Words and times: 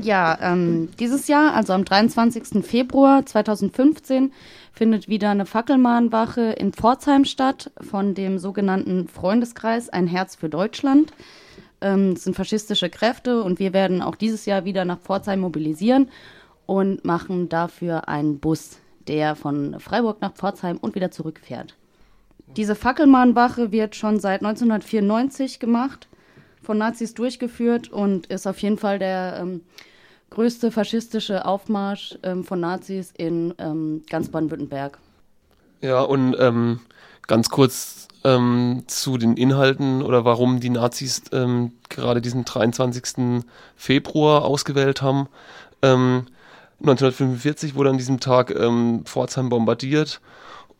Ja, 0.00 0.38
ähm, 0.40 0.90
dieses 1.00 1.26
Jahr, 1.26 1.54
also 1.54 1.72
am 1.72 1.84
23. 1.84 2.64
Februar 2.64 3.26
2015, 3.26 4.32
findet 4.72 5.08
wieder 5.08 5.30
eine 5.30 5.44
Fackelmahnwache 5.44 6.52
in 6.52 6.72
Pforzheim 6.72 7.24
statt 7.24 7.72
von 7.80 8.14
dem 8.14 8.38
sogenannten 8.38 9.08
Freundeskreis 9.08 9.88
Ein 9.88 10.06
Herz 10.06 10.36
für 10.36 10.48
Deutschland. 10.48 11.12
Ähm, 11.80 12.12
es 12.12 12.24
sind 12.24 12.36
faschistische 12.36 12.90
Kräfte 12.90 13.42
und 13.42 13.58
wir 13.58 13.72
werden 13.72 14.00
auch 14.00 14.14
dieses 14.14 14.46
Jahr 14.46 14.64
wieder 14.64 14.84
nach 14.84 15.00
Pforzheim 15.00 15.40
mobilisieren 15.40 16.10
und 16.66 17.04
machen 17.04 17.48
dafür 17.48 18.08
einen 18.08 18.38
Bus, 18.38 18.78
der 19.08 19.34
von 19.34 19.80
Freiburg 19.80 20.20
nach 20.20 20.34
Pforzheim 20.34 20.76
und 20.76 20.94
wieder 20.94 21.10
zurückfährt. 21.10 21.74
Diese 22.56 22.76
Fackelmahnwache 22.76 23.72
wird 23.72 23.96
schon 23.96 24.20
seit 24.20 24.44
1994 24.44 25.58
gemacht, 25.58 26.06
von 26.68 26.76
Nazis 26.76 27.14
durchgeführt 27.14 27.88
und 27.88 28.26
ist 28.26 28.46
auf 28.46 28.58
jeden 28.58 28.76
Fall 28.76 28.98
der 28.98 29.38
ähm, 29.40 29.62
größte 30.28 30.70
faschistische 30.70 31.46
Aufmarsch 31.46 32.18
ähm, 32.22 32.44
von 32.44 32.60
Nazis 32.60 33.10
in 33.16 33.54
ähm, 33.56 34.02
ganz 34.10 34.28
Baden-Württemberg. 34.28 34.98
Ja, 35.80 36.02
und 36.02 36.36
ähm, 36.38 36.80
ganz 37.26 37.48
kurz 37.48 38.08
ähm, 38.22 38.82
zu 38.86 39.16
den 39.16 39.38
Inhalten 39.38 40.02
oder 40.02 40.26
warum 40.26 40.60
die 40.60 40.68
Nazis 40.68 41.22
ähm, 41.32 41.72
gerade 41.88 42.20
diesen 42.20 42.44
23. 42.44 43.42
Februar 43.74 44.44
ausgewählt 44.44 45.00
haben. 45.00 45.28
1945 45.80 47.76
wurde 47.76 47.90
an 47.90 47.98
diesem 47.98 48.18
Tag 48.18 48.52
Pforzheim 49.04 49.48
bombardiert 49.48 50.20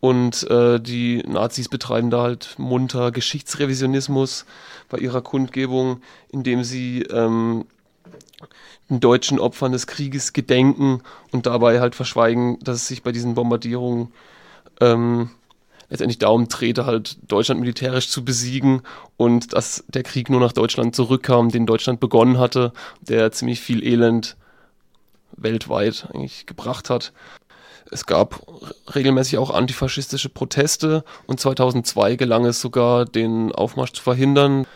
und 0.01 0.48
äh, 0.48 0.80
die 0.80 1.23
Nazis 1.27 1.69
betreiben 1.69 2.11
da 2.11 2.23
halt 2.23 2.55
munter 2.59 3.11
Geschichtsrevisionismus 3.11 4.47
bei 4.89 4.98
ihrer 4.98 5.23
Kundgebung, 5.23 6.02
indem 6.30 6.62
sie 6.62 7.02
ähm, 7.02 7.65
den 8.89 9.01
deutschen 9.01 9.39
Opfern 9.39 9.73
des 9.73 9.87
Krieges 9.87 10.33
gedenken 10.33 11.03
und 11.33 11.47
dabei 11.47 11.80
halt 11.80 11.95
verschweigen, 11.95 12.59
dass 12.61 12.77
es 12.77 12.89
sich 12.89 13.03
bei 13.03 13.12
diesen 13.12 13.34
Bombardierungen 13.34 14.12
ähm, 14.81 15.31
letztendlich 15.91 16.19
darum 16.19 16.48
drehte, 16.48 16.87
halt 16.87 17.19
Deutschland 17.31 17.61
militärisch 17.61 18.09
zu 18.09 18.25
besiegen 18.25 18.83
und 19.17 19.53
dass 19.53 19.84
der 19.89 20.03
Krieg 20.03 20.31
nur 20.31 20.41
nach 20.41 20.53
Deutschland 20.53 20.94
zurückkam, 20.94 21.50
den 21.50 21.67
Deutschland 21.67 21.98
begonnen 21.98 22.39
hatte, 22.39 22.72
der 23.00 23.33
ziemlich 23.33 23.61
viel 23.61 23.83
Elend 23.83 24.37
weltweit 25.33 26.09
eigentlich 26.12 26.47
gebracht 26.47 26.91
hat. 26.91 27.12
Es 27.91 28.06
gab 28.06 28.41
regelmäßig 28.94 29.39
auch 29.39 29.50
antifaschistische 29.50 30.28
Proteste 30.28 31.05
und 31.27 31.41
2002 31.41 32.17
gelang 32.17 32.44
es 32.44 32.61
sogar, 32.61 33.05
den 33.05 33.53
Aufmarsch 33.53 33.92
zu 33.92 34.03
verhindern. 34.03 34.67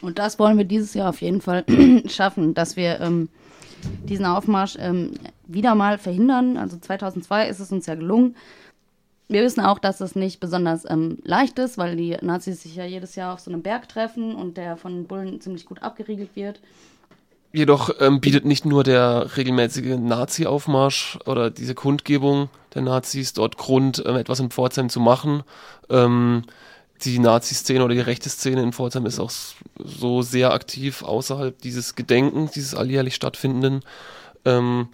Und 0.00 0.18
das 0.18 0.38
wollen 0.38 0.58
wir 0.58 0.64
dieses 0.64 0.94
Jahr 0.94 1.10
auf 1.10 1.20
jeden 1.20 1.40
Fall 1.40 1.64
schaffen, 2.08 2.54
dass 2.54 2.76
wir 2.76 3.00
ähm, 3.00 3.28
diesen 4.04 4.26
Aufmarsch 4.26 4.76
ähm, 4.78 5.12
wieder 5.46 5.74
mal 5.74 5.98
verhindern. 5.98 6.56
Also 6.56 6.76
2002 6.76 7.48
ist 7.48 7.60
es 7.60 7.72
uns 7.72 7.86
ja 7.86 7.94
gelungen. 7.94 8.36
Wir 9.28 9.42
wissen 9.42 9.60
auch, 9.60 9.78
dass 9.78 10.00
es 10.00 10.14
nicht 10.14 10.40
besonders 10.40 10.88
ähm, 10.88 11.18
leicht 11.24 11.58
ist, 11.58 11.78
weil 11.78 11.96
die 11.96 12.16
Nazis 12.20 12.62
sich 12.62 12.76
ja 12.76 12.84
jedes 12.84 13.14
Jahr 13.14 13.32
auf 13.32 13.40
so 13.40 13.50
einem 13.50 13.62
Berg 13.62 13.88
treffen 13.88 14.34
und 14.34 14.56
der 14.56 14.76
von 14.76 15.06
Bullen 15.06 15.40
ziemlich 15.40 15.64
gut 15.64 15.82
abgeriegelt 15.82 16.34
wird. 16.34 16.60
Jedoch 17.52 17.90
ähm, 18.00 18.20
bietet 18.20 18.46
nicht 18.46 18.64
nur 18.64 18.82
der 18.82 19.36
regelmäßige 19.36 19.98
Nazi-Aufmarsch 19.98 21.18
oder 21.26 21.50
diese 21.50 21.74
Kundgebung 21.74 22.48
der 22.74 22.80
Nazis 22.80 23.34
dort 23.34 23.58
Grund, 23.58 24.02
ähm, 24.06 24.16
etwas 24.16 24.40
in 24.40 24.50
Pforzheim 24.50 24.88
zu 24.88 25.00
machen. 25.00 25.42
Ähm, 25.90 26.44
die 27.02 27.18
Nazi-Szene 27.18 27.84
oder 27.84 27.94
die 27.94 28.00
rechte 28.00 28.30
Szene 28.30 28.62
in 28.62 28.72
Pforzheim 28.72 29.04
ist 29.04 29.20
auch 29.20 29.30
so 29.76 30.22
sehr 30.22 30.52
aktiv 30.52 31.02
außerhalb 31.02 31.60
dieses 31.60 31.94
Gedenkens, 31.94 32.52
dieses 32.52 32.74
alljährlich 32.74 33.14
stattfindenden. 33.14 33.82
Ähm, 34.46 34.88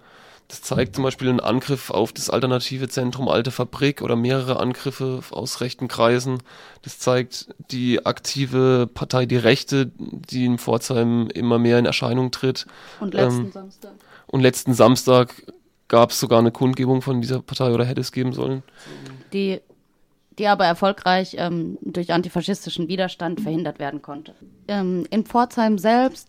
das 0.49 0.63
zeigt 0.63 0.95
zum 0.95 1.03
Beispiel 1.03 1.29
einen 1.29 1.39
Angriff 1.39 1.91
auf 1.91 2.11
das 2.11 2.31
alternative 2.31 2.89
Zentrum 2.89 3.29
Alte 3.29 3.51
Fabrik 3.51 4.01
oder 4.01 4.15
mehrere 4.15 4.59
Angriffe 4.59 5.21
aus 5.29 5.61
rechten 5.61 5.87
Kreisen. 5.87 6.39
Das 6.81 6.97
zeigt 6.97 7.49
die 7.69 8.03
aktive 8.03 8.89
Partei 8.91 9.27
Die 9.27 9.37
Rechte, 9.37 9.91
die 9.95 10.45
in 10.45 10.57
Pforzheim 10.57 11.27
immer 11.27 11.59
mehr 11.59 11.77
in 11.77 11.85
Erscheinung 11.85 12.31
tritt. 12.31 12.65
Und 12.99 13.13
letzten 13.13 13.45
ähm, 13.45 13.51
Samstag. 13.51 13.91
Und 14.25 14.41
letzten 14.41 14.73
Samstag 14.73 15.35
gab 15.87 16.09
es 16.09 16.19
sogar 16.19 16.39
eine 16.39 16.51
Kundgebung 16.51 17.03
von 17.03 17.21
dieser 17.21 17.43
Partei 17.43 17.71
oder 17.71 17.85
hätte 17.85 18.01
es 18.01 18.11
geben 18.11 18.33
sollen. 18.33 18.63
Die, 19.31 19.61
die 20.39 20.47
aber 20.47 20.65
erfolgreich 20.65 21.35
ähm, 21.37 21.77
durch 21.81 22.11
antifaschistischen 22.11 22.87
Widerstand 22.87 23.39
verhindert 23.39 23.77
werden 23.77 24.01
konnte. 24.01 24.33
Ähm, 24.67 25.05
in 25.11 25.25
Pforzheim 25.25 25.77
selbst 25.77 26.27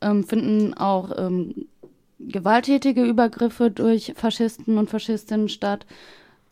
ähm, 0.00 0.24
finden 0.24 0.72
auch 0.72 1.10
ähm, 1.18 1.66
gewalttätige 2.28 3.04
Übergriffe 3.04 3.70
durch 3.70 4.12
Faschisten 4.16 4.78
und 4.78 4.90
Faschistinnen 4.90 5.48
statt. 5.48 5.86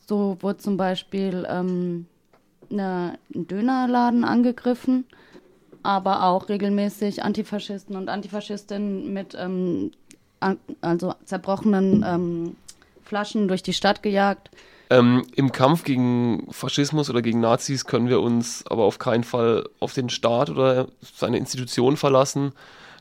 So 0.07 0.39
wurde 0.41 0.59
zum 0.59 0.77
Beispiel 0.77 1.47
ähm, 1.49 2.07
eine, 2.71 3.19
ein 3.35 3.47
Dönerladen 3.47 4.25
angegriffen, 4.25 5.05
aber 5.83 6.25
auch 6.25 6.49
regelmäßig 6.49 7.23
Antifaschisten 7.23 7.97
und 7.97 8.09
Antifaschistinnen 8.09 9.13
mit 9.13 9.37
ähm, 9.39 9.91
an, 10.41 10.59
also 10.81 11.15
zerbrochenen 11.25 12.05
ähm, 12.07 12.57
Flaschen 13.03 13.49
durch 13.49 13.63
die 13.63 13.73
Stadt 13.73 14.03
gejagt. 14.03 14.51
Ähm, 14.89 15.27
Im 15.35 15.51
Kampf 15.51 15.83
gegen 15.83 16.47
Faschismus 16.53 17.11
oder 17.11 17.23
gegen 17.23 17.41
Nazis 17.41 17.87
können 17.87 18.09
wir 18.09 18.21
uns 18.21 18.65
aber 18.69 18.85
auf 18.85 18.99
keinen 18.99 19.25
Fall 19.25 19.69
auf 19.81 19.95
den 19.95 20.11
Staat 20.11 20.51
oder 20.51 20.89
seine 21.01 21.39
Institutionen 21.39 21.97
verlassen. 21.97 22.53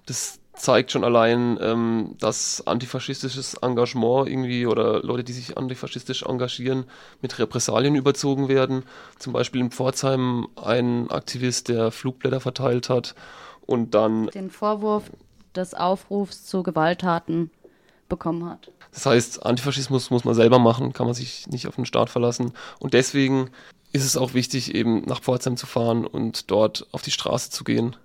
Das 0.07 0.39
zeigt 0.55 0.91
schon 0.91 1.03
allein, 1.03 1.57
ähm, 1.61 2.15
dass 2.19 2.65
antifaschistisches 2.65 3.55
Engagement 3.55 4.29
irgendwie 4.29 4.65
oder 4.65 5.01
Leute, 5.03 5.23
die 5.23 5.33
sich 5.33 5.57
antifaschistisch 5.57 6.23
engagieren, 6.23 6.85
mit 7.21 7.37
Repressalien 7.39 7.95
überzogen 7.95 8.47
werden. 8.47 8.83
Zum 9.19 9.33
Beispiel 9.33 9.61
in 9.61 9.71
Pforzheim 9.71 10.47
ein 10.55 11.09
Aktivist, 11.09 11.69
der 11.69 11.91
Flugblätter 11.91 12.39
verteilt 12.39 12.89
hat 12.89 13.15
und 13.65 13.93
dann 13.93 14.27
den 14.27 14.51
Vorwurf 14.51 15.11
des 15.55 15.73
Aufrufs 15.73 16.45
zu 16.45 16.63
Gewalttaten 16.63 17.49
bekommen 18.09 18.49
hat. 18.49 18.71
Das 18.93 19.05
heißt, 19.05 19.45
Antifaschismus 19.45 20.09
muss 20.09 20.23
man 20.23 20.35
selber 20.35 20.59
machen, 20.59 20.93
kann 20.93 21.05
man 21.05 21.15
sich 21.15 21.47
nicht 21.47 21.67
auf 21.67 21.75
den 21.75 21.85
Staat 21.85 22.09
verlassen. 22.09 22.53
Und 22.79 22.93
deswegen 22.93 23.49
ist 23.91 24.05
es 24.05 24.17
auch 24.17 24.33
wichtig, 24.33 24.75
eben 24.75 25.01
nach 25.05 25.21
Pforzheim 25.21 25.57
zu 25.57 25.65
fahren 25.65 26.05
und 26.05 26.51
dort 26.51 26.87
auf 26.91 27.01
die 27.01 27.11
Straße 27.11 27.49
zu 27.49 27.63
gehen. 27.63 27.95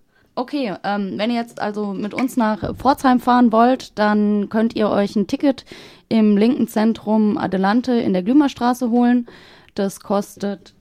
Okay, 0.41 0.75
ähm, 0.85 1.19
wenn 1.19 1.31
ihr 1.31 1.37
jetzt 1.37 1.61
also 1.61 1.93
mit 1.93 2.15
uns 2.15 2.39
nach 2.39 2.75
Pforzheim 2.75 3.21
fahren 3.21 3.53
wollt, 3.53 3.99
dann 3.99 4.49
könnt 4.49 4.75
ihr 4.75 4.89
euch 4.89 5.15
ein 5.15 5.27
Ticket 5.27 5.67
im 6.09 6.39
linken 6.39 6.67
Zentrum 6.67 7.37
Adelante 7.37 7.93
in 7.93 8.15
der 8.15 8.23
Glümerstraße 8.23 8.89
holen. 8.89 9.27
Das 9.75 10.01
kostet 10.01 10.73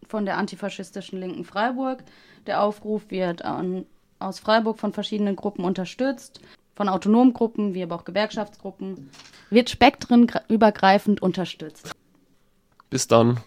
von 0.07 0.25
der 0.25 0.37
antifaschistischen 0.37 1.19
Linken 1.19 1.43
Freiburg. 1.43 2.03
Der 2.47 2.61
Aufruf 2.61 3.09
wird 3.09 3.43
an, 3.43 3.85
aus 4.19 4.39
Freiburg 4.39 4.79
von 4.79 4.93
verschiedenen 4.93 5.35
Gruppen 5.35 5.65
unterstützt, 5.65 6.41
von 6.75 6.89
autonomen 6.89 7.33
Gruppen 7.33 7.73
wie 7.73 7.83
aber 7.83 7.95
auch 7.95 8.05
Gewerkschaftsgruppen, 8.05 9.09
wird 9.49 9.69
spektrenübergreifend 9.69 11.21
unterstützt. 11.21 11.91
Bis 12.89 13.07
dann. 13.07 13.39